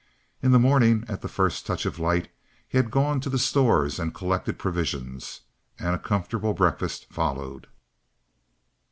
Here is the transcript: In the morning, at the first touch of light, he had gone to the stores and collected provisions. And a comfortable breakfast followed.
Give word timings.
In 0.41 0.51
the 0.51 0.57
morning, 0.57 1.03
at 1.07 1.21
the 1.21 1.27
first 1.27 1.67
touch 1.67 1.85
of 1.85 1.99
light, 1.99 2.29
he 2.67 2.79
had 2.79 2.89
gone 2.89 3.19
to 3.19 3.29
the 3.29 3.37
stores 3.37 3.99
and 3.99 4.15
collected 4.15 4.57
provisions. 4.57 5.41
And 5.77 5.93
a 5.93 5.99
comfortable 5.99 6.55
breakfast 6.55 7.05
followed. 7.13 7.67